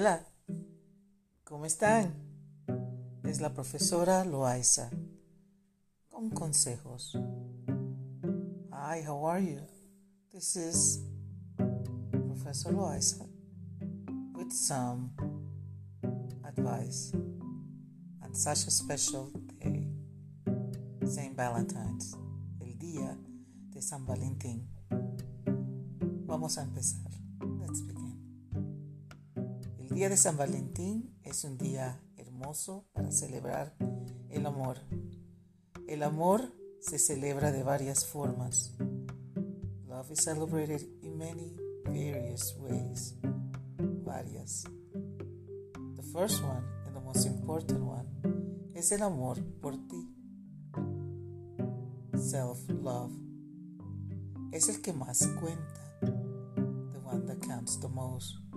Hola, 0.00 0.24
¿cómo 1.42 1.66
están? 1.66 2.14
Es 3.24 3.40
la 3.40 3.52
profesora 3.52 4.24
Loaiza 4.24 4.90
con 6.08 6.30
consejos. 6.30 7.18
Hi, 8.70 9.02
how 9.04 9.28
are 9.28 9.44
you? 9.44 9.60
This 10.30 10.54
is 10.54 11.04
Professor 12.28 12.72
Loaiza 12.72 13.26
with 14.36 14.52
some 14.52 15.10
advice 16.44 17.12
on 18.22 18.32
such 18.36 18.68
a 18.68 18.70
special 18.70 19.32
day, 19.60 19.84
St. 21.08 21.34
Valentine's, 21.34 22.16
el 22.60 22.78
día 22.78 23.18
de 23.70 23.82
San 23.82 24.06
Valentín. 24.06 24.64
Vamos 26.24 26.56
a 26.56 26.62
empezar. 26.62 27.10
Let's 27.58 27.80
begin. 27.80 28.07
Día 29.98 30.08
de 30.08 30.16
San 30.16 30.36
Valentín 30.36 31.18
es 31.24 31.42
un 31.42 31.58
día 31.58 32.00
hermoso 32.16 32.84
para 32.92 33.10
celebrar 33.10 33.74
el 34.30 34.46
amor. 34.46 34.78
El 35.88 36.04
amor 36.04 36.52
se 36.78 37.00
celebra 37.00 37.50
de 37.50 37.64
varias 37.64 38.06
formas. 38.06 38.76
Love 39.88 40.12
is 40.12 40.22
celebrated 40.22 40.82
in 41.02 41.18
many 41.18 41.52
various 41.84 42.56
ways. 42.60 43.16
Varias. 44.04 44.62
The 45.96 46.04
first 46.12 46.44
one 46.44 46.62
and 46.86 46.94
the 46.94 47.00
most 47.00 47.26
important 47.26 47.80
one 47.80 48.06
es 48.76 48.92
el 48.92 49.02
amor 49.02 49.42
por 49.60 49.72
ti. 49.88 50.14
Self-love 52.16 53.10
es 54.52 54.68
el 54.68 54.80
que 54.80 54.92
más 54.92 55.26
cuenta. 55.40 55.98
The 56.00 57.00
one 57.04 57.26
that 57.26 57.40
counts 57.40 57.80
the 57.80 57.88
most. 57.88 58.47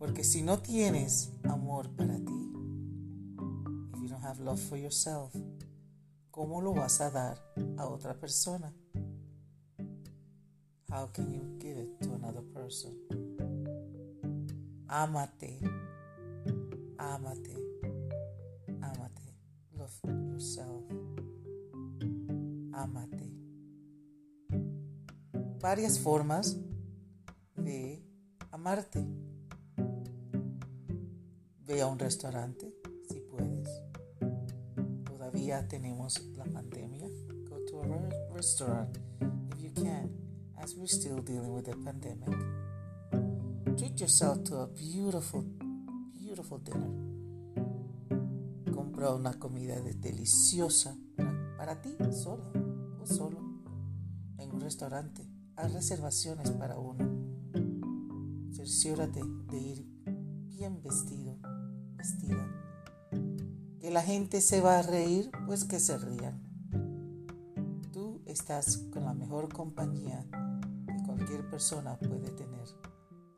Porque 0.00 0.24
si 0.24 0.40
no 0.40 0.58
tienes 0.60 1.30
amor 1.44 1.90
para 1.90 2.16
ti, 2.16 2.52
if 3.92 4.00
you 4.00 4.08
don't 4.08 4.24
have 4.24 4.40
love 4.40 4.58
for 4.58 4.78
yourself, 4.78 5.30
¿cómo 6.30 6.62
lo 6.62 6.72
vas 6.72 7.02
a 7.02 7.10
dar 7.10 7.36
a 7.76 7.86
otra 7.86 8.18
persona? 8.18 8.72
How 10.90 11.06
can 11.12 11.30
you 11.30 11.58
give 11.60 11.76
it 11.76 12.00
to 12.00 12.14
another 12.14 12.40
person? 12.54 12.96
Ámate, 14.88 15.60
ámate, 16.96 17.54
ámate. 18.80 19.36
Love 19.76 20.00
yourself. 20.30 20.82
Ámate. 22.72 23.30
Varias 25.60 25.98
formas 25.98 26.56
de 27.54 28.02
amarte. 28.50 29.06
Ve 31.70 31.82
a 31.82 31.86
un 31.86 32.00
restaurante 32.00 32.74
si 33.08 33.20
puedes. 33.20 33.68
Todavía 35.04 35.68
tenemos 35.68 36.20
la 36.36 36.44
pandemia. 36.44 37.06
Go 37.48 37.64
to 37.64 37.82
a 37.82 37.86
re 37.86 38.08
restaurant 38.34 38.98
if 39.54 39.62
you 39.62 39.70
can, 39.72 40.10
as 40.56 40.74
we're 40.74 40.88
still 40.88 41.22
dealing 41.22 41.54
with 41.54 41.66
the 41.66 41.76
pandemic. 41.76 42.28
Treat 43.76 44.00
yourself 44.00 44.42
to 44.46 44.62
a 44.62 44.66
beautiful, 44.66 45.44
beautiful 46.12 46.58
dinner. 46.58 46.90
Compra 48.74 49.14
una 49.14 49.38
comida 49.38 49.80
de 49.80 49.94
deliciosa 49.94 50.96
para 51.56 51.80
ti, 51.80 51.96
sola 52.10 52.50
o 53.00 53.06
solo, 53.06 53.38
en 54.38 54.50
un 54.50 54.60
restaurante. 54.60 55.24
Haz 55.54 55.72
reservaciones 55.72 56.50
para 56.50 56.80
uno. 56.80 57.06
Cerciórate 58.50 59.20
de 59.52 59.58
ir 59.60 59.86
vestido 60.68 61.38
vestida. 61.96 62.46
Que 63.80 63.90
la 63.90 64.02
gente 64.02 64.40
se 64.40 64.60
va 64.60 64.78
a 64.78 64.82
reír, 64.82 65.30
pues 65.46 65.64
que 65.64 65.80
se 65.80 65.96
rían. 65.96 66.40
Tú 67.92 68.20
estás 68.26 68.76
con 68.92 69.04
la 69.04 69.14
mejor 69.14 69.52
compañía 69.52 70.26
que 70.86 71.02
cualquier 71.06 71.48
persona 71.48 71.98
puede 71.98 72.30
tener, 72.30 72.68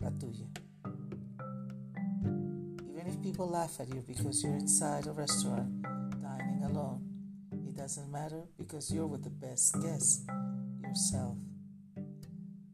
la 0.00 0.10
tuya. 0.10 0.48
Even 2.88 3.06
if 3.06 3.20
people 3.22 3.46
laugh 3.46 3.80
at 3.80 3.88
you 3.88 4.02
because 4.06 4.42
you're 4.42 4.58
inside 4.58 5.06
a 5.06 5.12
restaurant 5.12 5.80
dining 6.20 6.64
alone, 6.64 7.02
it 7.68 7.76
doesn't 7.76 8.10
matter 8.10 8.42
because 8.58 8.92
you're 8.92 9.06
with 9.06 9.22
the 9.22 9.30
best 9.30 9.74
guest, 9.80 10.28
yourself. 10.82 11.38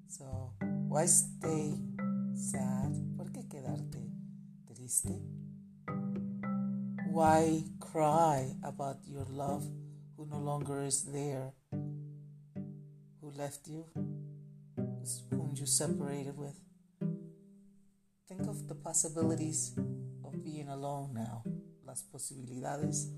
So, 0.09 0.55
why 0.89 1.07
stay 1.07 1.79
sad? 2.35 2.93
¿Por 3.17 3.31
qué 3.31 3.47
quedarte 3.47 4.08
Why 7.13 7.63
cry 7.79 8.57
about 8.65 8.97
your 9.05 9.27
love 9.29 9.63
who 10.17 10.25
no 10.25 10.39
longer 10.39 10.83
is 10.83 11.03
there, 11.03 11.53
who 13.21 13.31
left 13.37 13.69
you, 13.69 13.85
whom 15.31 15.53
you 15.55 15.67
separated 15.67 16.39
with? 16.39 16.59
Think 18.29 18.49
of 18.49 18.67
the 18.67 18.75
possibilities 18.75 19.77
of 20.25 20.43
being 20.43 20.69
alone 20.71 21.13
now, 21.13 21.43
las 21.85 22.03
posibilidades 22.03 23.13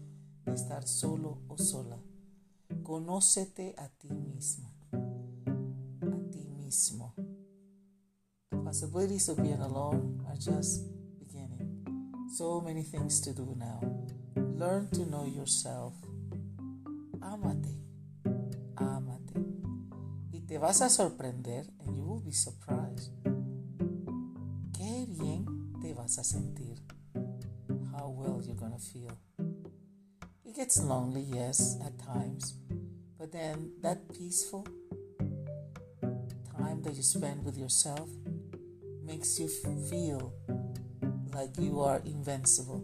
de 0.44 0.52
estar 0.52 0.88
solo 0.88 1.38
o 1.48 1.56
sola. 1.56 2.00
Conócete 2.82 3.76
a 3.78 3.88
ti 3.96 4.08
misma, 4.08 4.72
a 4.92 6.18
ti 6.32 6.48
mismo. 6.58 7.14
The 8.50 8.56
possibilities 8.56 9.28
of 9.28 9.40
being 9.40 9.60
alone 9.60 10.24
are 10.26 10.34
just 10.34 10.89
So 12.40 12.58
many 12.58 12.82
things 12.82 13.20
to 13.20 13.34
do 13.34 13.54
now. 13.58 13.80
Learn 14.34 14.88
to 14.92 15.04
know 15.04 15.26
yourself. 15.26 15.92
Ámate. 17.20 17.76
Ámate. 18.76 19.36
Y 20.32 20.40
te 20.48 20.56
vas 20.56 20.80
a 20.80 20.88
sorprender 20.88 21.68
and 21.84 21.94
you 21.94 22.02
will 22.02 22.22
be 22.24 22.32
surprised. 22.32 23.12
Qué 24.72 25.06
bien 25.06 25.44
te 25.82 25.92
vas 25.92 26.16
a 26.16 26.24
sentir. 26.24 26.78
How 27.92 28.08
well 28.08 28.40
you're 28.42 28.56
gonna 28.56 28.78
feel. 28.78 29.12
It 30.42 30.56
gets 30.56 30.82
lonely, 30.82 31.26
yes, 31.28 31.76
at 31.84 31.98
times. 31.98 32.54
But 33.18 33.32
then 33.32 33.72
that 33.82 34.08
peaceful 34.14 34.66
time 36.56 36.80
that 36.84 36.94
you 36.94 37.02
spend 37.02 37.44
with 37.44 37.58
yourself 37.58 38.08
makes 39.04 39.38
you 39.38 39.46
feel 39.46 40.32
like 41.32 41.60
you 41.60 41.82
are 41.84 42.00
invincible. 42.04 42.82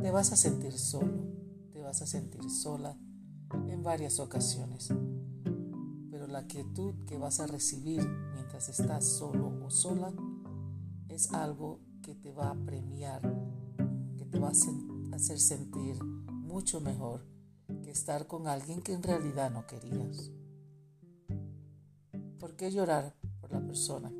Te 0.00 0.10
vas 0.10 0.32
a 0.32 0.36
sentir 0.36 0.72
solo, 0.72 1.24
te 1.72 1.80
vas 1.80 2.02
a 2.02 2.06
sentir 2.06 2.48
sola 2.50 2.96
en 3.66 3.82
varias 3.82 4.20
ocasiones, 4.20 4.92
pero 6.10 6.26
la 6.26 6.46
quietud 6.46 6.94
que 7.06 7.18
vas 7.18 7.40
a 7.40 7.46
recibir 7.46 8.06
mientras 8.34 8.68
estás 8.68 9.04
solo 9.04 9.52
o 9.64 9.70
sola 9.70 10.12
es 11.08 11.32
algo 11.32 11.80
que 12.02 12.14
te 12.14 12.32
va 12.32 12.50
a 12.50 12.54
premiar, 12.54 13.22
que 14.16 14.24
te 14.24 14.38
va 14.38 14.48
a 14.48 15.16
hacer 15.16 15.40
sentir 15.40 16.02
mucho 16.04 16.80
mejor 16.80 17.26
que 17.82 17.90
estar 17.90 18.26
con 18.26 18.46
alguien 18.46 18.82
que 18.82 18.92
en 18.92 19.02
realidad 19.02 19.50
no 19.50 19.66
querías. 19.66 20.30
¿Por 22.38 22.56
qué 22.56 22.70
llorar 22.70 23.14
por 23.40 23.52
la 23.52 23.60
persona 23.60 24.12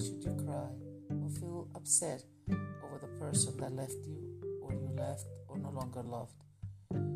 should 0.00 0.24
you 0.24 0.34
cry 0.44 0.70
or 1.10 1.28
feel 1.28 1.68
upset 1.74 2.24
over 2.48 2.98
the 3.00 3.08
person 3.18 3.56
that 3.58 3.72
left 3.72 3.96
you 4.06 4.18
or 4.62 4.72
you 4.72 4.88
left 4.96 5.26
or 5.46 5.58
no 5.58 5.70
longer 5.70 6.02
loved? 6.02 6.32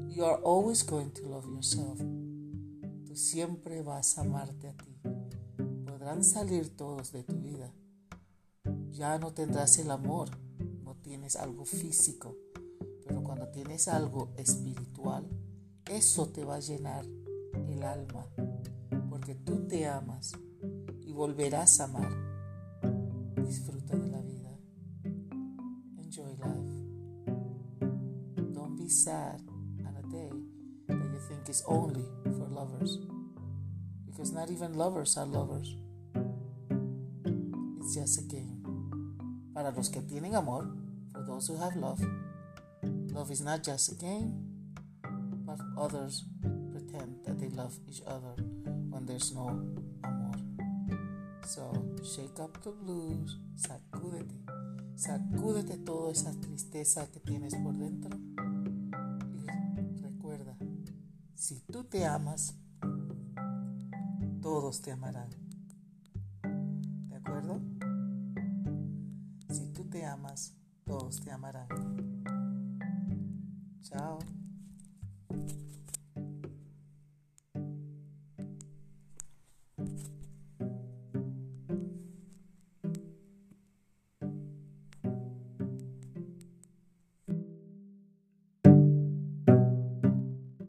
You 0.09 0.25
are 0.25 0.37
always 0.43 0.83
going 0.83 1.11
to 1.13 1.27
love 1.27 1.47
yourself. 1.47 1.99
Tú 3.07 3.17
siempre 3.17 3.83
vas 3.83 4.19
a 4.19 4.21
amarte 4.21 4.69
a 4.69 4.73
ti. 4.73 5.01
Podrán 5.87 6.23
salir 6.23 6.77
todos 6.77 7.13
de 7.13 7.23
tu 7.23 7.41
vida. 7.41 7.73
Ya 8.91 9.19
no 9.19 9.33
tendrás 9.33 9.79
el 9.79 9.91
amor, 9.91 10.29
no 10.85 10.95
tienes 10.97 11.37
algo 11.37 11.65
físico, 11.65 12.37
pero 13.07 13.25
cuando 13.25 13.49
tienes 13.49 13.89
algo 13.89 14.29
espiritual, 14.37 15.27
eso 15.91 16.29
te 16.29 16.45
va 16.45 16.57
a 16.57 16.61
llenar 16.61 17.05
el 17.69 17.83
alma, 17.83 18.27
porque 19.11 19.35
tú 19.35 19.67
te 19.67 19.87
amas 19.87 20.33
y 21.01 21.13
volverás 21.13 21.81
a 21.81 21.85
amar. 21.85 22.34
Disfruta 23.45 23.97
de 23.97 24.09
la 24.09 24.21
vida. 24.23 24.59
Enjoy 25.99 26.31
life. 26.41 26.73
Don't 28.55 28.77
be 28.77 28.89
sad 28.89 29.43
on 29.87 29.95
a 29.99 30.03
day 30.11 30.31
that 30.89 30.97
you 30.97 31.21
think 31.29 31.49
is 31.51 31.63
only 31.67 32.05
for 32.25 32.49
lovers. 32.49 32.99
Because 34.07 34.33
not 34.33 34.51
even 34.51 34.73
lovers 34.75 35.19
are 35.19 35.27
lovers. 35.27 35.77
It's 37.81 37.95
just 37.95 38.19
a 38.21 38.23
game. 38.23 38.63
Para 39.55 39.73
los 39.77 39.91
que 39.91 40.01
tienen 40.01 40.35
amor, 40.35 40.67
for 41.13 41.23
those 41.27 41.47
who 41.49 41.57
have 41.59 41.77
love, 41.77 42.01
love 43.13 43.31
is 43.31 43.43
not 43.43 43.63
just 43.63 43.93
a 43.93 43.95
game, 43.95 44.33
but 45.47 45.61
others 45.77 46.25
pretend 46.73 47.17
that 47.27 47.39
they 47.39 47.51
love 47.51 47.79
each 47.89 48.01
other 48.07 48.43
when 48.89 49.05
there's 49.05 49.35
no 49.35 49.49
amor. 50.03 50.44
So, 51.47 51.71
shake 52.03 52.41
up 52.41 52.59
the 52.63 52.71
blues, 52.71 53.39
sacúdete, 53.55 54.35
sacúdete 54.97 55.77
toda 55.79 56.11
esa 56.11 56.33
tristeza 56.41 57.07
que 57.13 57.21
tienes 57.21 57.55
por 57.55 57.77
dentro 57.77 58.19
y 59.93 59.97
recuerda, 60.01 60.57
si 61.35 61.61
tú 61.61 61.85
te 61.85 62.07
amas, 62.07 62.55
todos 64.41 64.81
te 64.81 64.93
amarán. 64.93 65.29
¿De 67.11 67.17
acuerdo? 67.17 67.61
Si 69.51 69.71
tú 69.73 69.85
te 69.85 70.05
amas, 70.05 70.55
todos 70.85 71.21
te 71.21 71.31
amarán. 71.31 71.69
Chao. 73.83 74.19